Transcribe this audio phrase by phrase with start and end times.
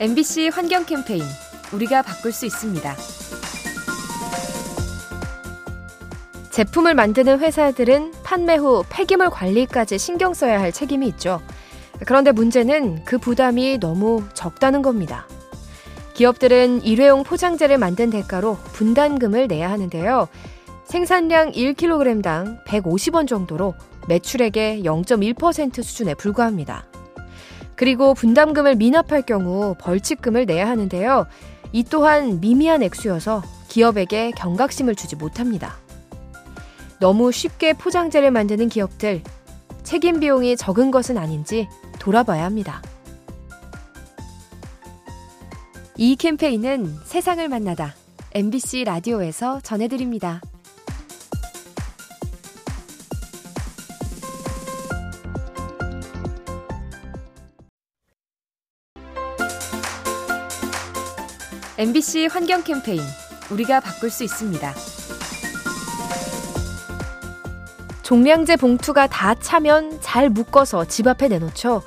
[0.00, 1.22] MBC 환경 캠페인
[1.72, 2.96] 우리가 바꿀 수 있습니다.
[6.50, 11.40] 제품을 만드는 회사들은 판매 후 폐기물 관리까지 신경 써야 할 책임이 있죠.
[12.06, 15.28] 그런데 문제는 그 부담이 너무 적다는 겁니다.
[16.14, 20.26] 기업들은 일회용 포장재를 만든 대가로 분담금을 내야 하는데요.
[20.86, 23.74] 생산량 1kg당 150원 정도로
[24.08, 26.84] 매출액의 0.1% 수준에 불과합니다.
[27.76, 31.26] 그리고 분담금을 미납할 경우 벌칙금을 내야 하는데요.
[31.72, 35.76] 이 또한 미미한 액수여서 기업에게 경각심을 주지 못합니다.
[37.00, 39.22] 너무 쉽게 포장재를 만드는 기업들,
[39.82, 41.68] 책임 비용이 적은 것은 아닌지
[41.98, 42.80] 돌아봐야 합니다.
[45.96, 47.94] 이 캠페인은 세상을 만나다
[48.32, 50.40] MBC 라디오에서 전해드립니다.
[61.76, 63.00] MBC 환경 캠페인
[63.50, 64.74] 우리가 바꿀 수 있습니다.
[68.02, 71.82] 종량제 봉투가 다 차면 잘 묶어서 집 앞에 내놓죠.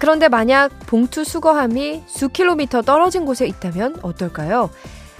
[0.00, 4.70] 그런데 만약 봉투 수거함이 수 킬로미터 떨어진 곳에 있다면 어떨까요?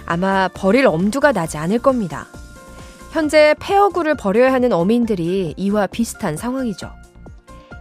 [0.07, 2.25] 아마 버릴 엄두가 나지 않을 겁니다.
[3.11, 6.91] 현재 폐허구를 버려야 하는 어민들이 이와 비슷한 상황이죠.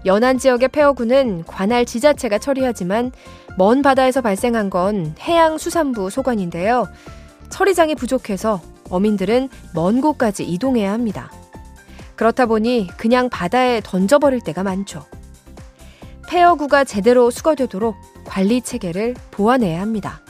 [0.04, 3.12] 연안 지역의 폐허구는 관할 지자체가 처리하지만
[3.58, 6.86] 먼 바다에서 발생한 건 해양수산부 소관인데요.
[7.50, 11.28] 처리장이 부족해서 어민들은 먼 곳까지 이동해야 합니다.
[12.14, 15.04] 그렇다 보니 그냥 바다에 던져버릴 때가 많죠.
[16.28, 20.20] 폐허구가 제대로 수거되도록 관리 체계를 보완해야 합니다.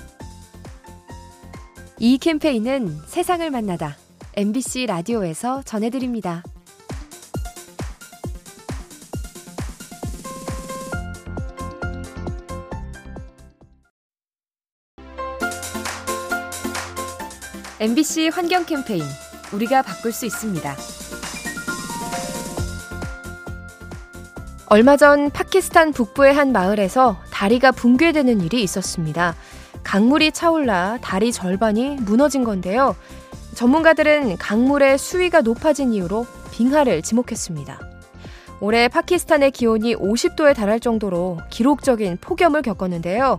[1.98, 3.98] 이 캠페인은 세상을 만나다
[4.37, 6.42] MBC 라디오에서 전해드립니다.
[17.81, 19.05] MBC 환경 캠페인
[19.52, 20.75] 우리가 바꿀 수 있습니다.
[24.67, 29.36] 얼마 전 파키스탄 북부의 한 마을에서 다리가 붕괴되는 일이 있었습니다.
[29.85, 32.97] 강물이 차올라 다리 절반이 무너진 건데요.
[33.55, 37.79] 전문가들은 강물의 수위가 높아진 이유로 빙하를 지목했습니다.
[38.61, 43.39] 올해 파키스탄의 기온이 50도에 달할 정도로 기록적인 폭염을 겪었는데요.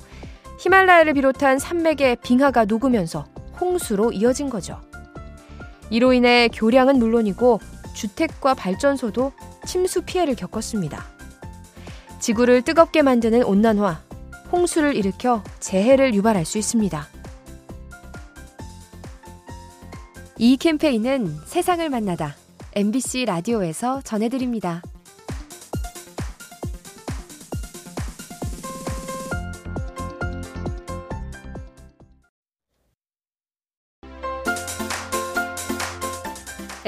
[0.60, 3.26] 히말라야를 비롯한 산맥에 빙하가 녹으면서
[3.60, 4.80] 홍수로 이어진 거죠.
[5.90, 7.60] 이로 인해 교량은 물론이고
[7.94, 9.32] 주택과 발전소도
[9.66, 11.06] 침수 피해를 겪었습니다.
[12.20, 14.02] 지구를 뜨겁게 만드는 온난화,
[14.52, 17.08] 홍수를 일으켜 재해를 유발할 수 있습니다.
[20.38, 22.36] 이 캠페인은 세상을 만나다
[22.74, 24.82] MBC 라디오에서 전해드립니다.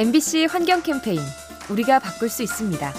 [0.02, 1.20] MBC 환경 캠페인
[1.70, 2.92] 우리가 바꿀 수 있습니다.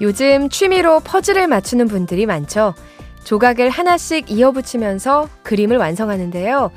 [0.00, 2.74] 요즘 취미로 퍼즐을 맞추는 분들이 많죠.
[3.22, 6.72] 조각을 하나씩 이어붙이면서 그림을 완성하는데요.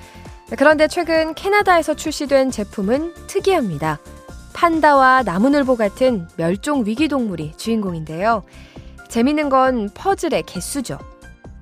[0.56, 3.98] 그런데 최근 캐나다에서 출시된 제품은 특이합니다.
[4.54, 8.44] 판다와 나무늘보 같은 멸종 위기 동물이 주인공인데요.
[9.10, 11.00] 재밌는 건 퍼즐의 개수죠.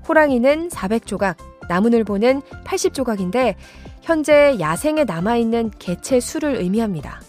[0.05, 1.37] 호랑이는 400조각,
[1.69, 3.55] 나무늘보는 80조각인데
[4.01, 7.21] 현재 야생에 남아있는 개체 수를 의미합니다.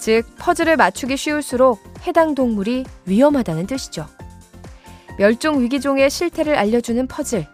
[0.00, 4.06] 즉, 퍼즐을 맞추기 쉬울수록 해당 동물이 위험하다는 뜻이죠.
[5.18, 7.46] 멸종 위기종의 실태를 알려주는 퍼즐.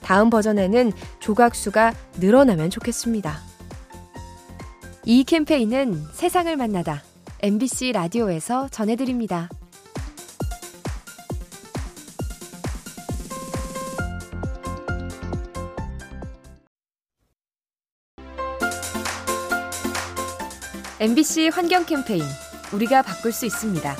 [0.00, 3.38] 다음 버전에는 조각수가 늘어나면 좋겠습니다.
[5.04, 7.02] 이 캠페인은 세상을 만나다
[7.40, 9.48] MBC 라디오에서 전해드립니다.
[21.02, 22.22] MBC 환경 캠페인
[22.72, 23.96] 우리가 바꿀 수 있습니다.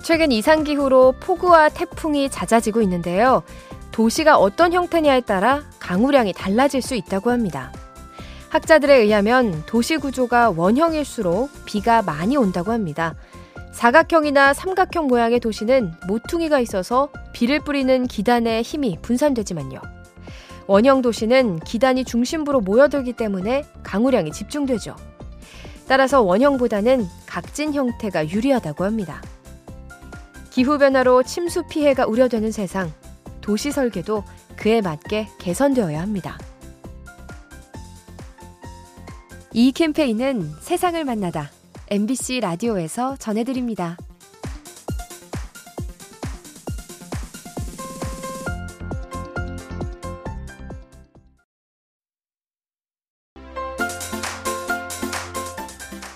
[0.00, 3.42] 최근 이상기후로 폭우와 태풍이 잦아지고 있는데요.
[3.90, 7.72] 도시가 어떤 형태냐에 따라 강우량이 달라질 수 있다고 합니다.
[8.50, 13.16] 학자들에 의하면 도시 구조가 원형일수록 비가 많이 온다고 합니다.
[13.72, 19.97] 사각형이나 삼각형 모양의 도시는 모퉁이가 있어서 비를 뿌리는 기단의 힘이 분산되지만요.
[20.68, 24.94] 원형 도시는 기단이 중심부로 모여들기 때문에 강우량이 집중되죠.
[25.88, 29.22] 따라서 원형보다는 각진 형태가 유리하다고 합니다.
[30.50, 32.92] 기후변화로 침수 피해가 우려되는 세상,
[33.40, 34.24] 도시 설계도
[34.56, 36.36] 그에 맞게 개선되어야 합니다.
[39.54, 41.50] 이 캠페인은 세상을 만나다
[41.88, 43.96] MBC 라디오에서 전해드립니다.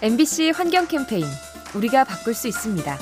[0.02, 1.24] MBC 환경 캠페인
[1.76, 2.98] 우리가 바꿀 수 있습니다.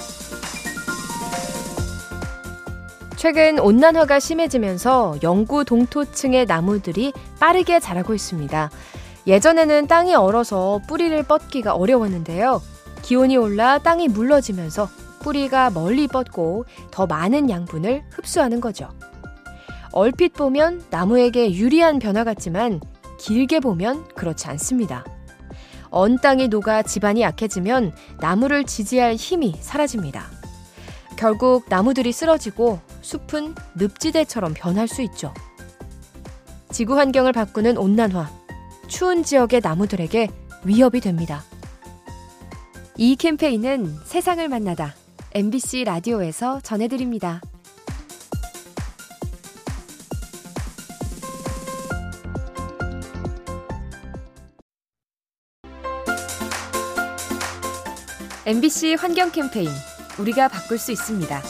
[3.16, 8.70] 최근 온난화가 심해지면서 영구 동토층의 나무들이 빠르게 자라고 있습니다.
[9.26, 12.60] 예전에는 땅이 얼어서 뿌리를 뻗기가 어려웠는데요.
[13.00, 14.86] 기온이 올라 땅이 물러지면서
[15.20, 18.90] 뿌리가 멀리 뻗고 더 많은 양분을 흡수하는 거죠.
[19.92, 22.78] 얼핏 보면 나무에게 유리한 변화 같지만
[23.18, 25.02] 길게 보면 그렇지 않습니다.
[25.90, 30.24] 언 땅이 녹아 집안이 약해지면 나무를 지지할 힘이 사라집니다.
[31.16, 35.34] 결국 나무들이 쓰러지고 숲은 늪지대처럼 변할 수 있죠.
[36.70, 38.30] 지구 환경을 바꾸는 온난화,
[38.88, 40.28] 추운 지역의 나무들에게
[40.64, 41.42] 위협이 됩니다.
[42.96, 44.94] 이 캠페인은 세상을 만나다
[45.32, 47.40] MBC 라디오에서 전해드립니다.
[58.46, 59.68] MBC 환경 캠페인
[60.18, 61.42] 우리가 바꿀 수 있습니다.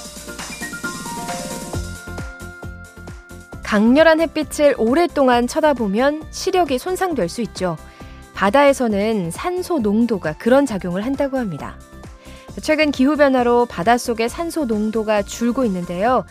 [3.63, 7.77] 강렬한 햇빛을 오랫동안 쳐다보면 시력이 손상될 수 있죠.
[8.35, 11.79] 바다에서는 산소 농도가 그런 작용을 한다고 합니다.
[12.61, 16.25] 최근 기후변화로 바닷속의 산소 농도가 줄고 있는데요.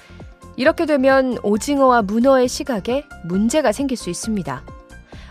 [0.58, 4.62] 이렇게 되면 오징어와 문어의 시각에 문제가 생길 수 있습니다.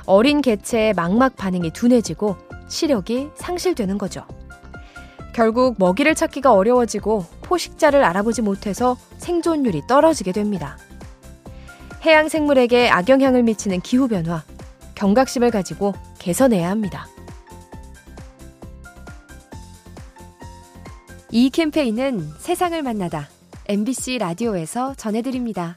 [0.06, 2.38] 어린 개체의 망막 반응이 둔해지고
[2.68, 4.24] 시력이 상실되는 거죠.
[5.38, 10.76] 결국 먹이를 찾기가 어려워지고 포식자를 알아보지 못해서 생존율이 떨어지게 됩니다.
[12.02, 14.42] 해양 생물에게 악영향을 미치는 기후변화,
[14.96, 17.06] 경각심을 가지고 개선해야 합니다.
[21.30, 23.28] 이 캠페인은 세상을 만나다
[23.68, 25.76] MBC 라디오에서 전해드립니다.